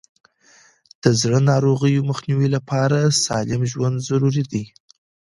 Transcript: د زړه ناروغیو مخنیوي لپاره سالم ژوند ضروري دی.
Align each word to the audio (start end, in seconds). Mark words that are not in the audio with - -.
د 1.03 1.05
زړه 1.21 1.39
ناروغیو 1.51 2.07
مخنیوي 2.09 2.47
لپاره 2.55 2.97
سالم 3.25 3.61
ژوند 3.71 3.97
ضروري 4.09 4.43
دی. 4.51 4.63